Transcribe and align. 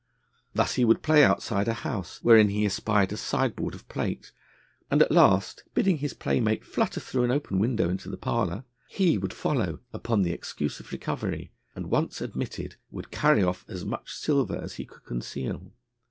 Thus 0.55 0.73
he 0.73 0.83
would 0.83 1.03
play 1.03 1.23
outside 1.23 1.67
a 1.67 1.75
house, 1.75 2.17
wherein 2.23 2.49
he 2.49 2.65
espied 2.65 3.13
a 3.13 3.17
sideboard 3.17 3.75
of 3.75 3.87
plate, 3.87 4.31
and 4.89 4.99
at 4.99 5.11
last, 5.11 5.63
bidding 5.75 5.99
his 5.99 6.15
playmate 6.15 6.65
flutter 6.65 6.99
through 6.99 7.23
an 7.23 7.29
open 7.29 7.59
window 7.59 7.87
into 7.87 8.09
the 8.09 8.17
parlour, 8.17 8.63
he 8.89 9.19
would 9.19 9.31
follow 9.31 9.79
upon 9.93 10.23
the 10.23 10.33
excuse 10.33 10.79
of 10.79 10.91
recovery, 10.91 11.51
and, 11.75 11.91
once 11.91 12.19
admitted, 12.19 12.77
would 12.89 13.11
carry 13.11 13.43
off 13.43 13.63
as 13.67 13.85
much 13.85 14.15
silver 14.15 14.55
as 14.57 14.73
he 14.73 14.85
could 14.85 15.05
conceal. 15.05 15.71